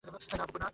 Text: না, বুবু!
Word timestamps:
না, 0.03 0.45
বুবু! 0.45 0.67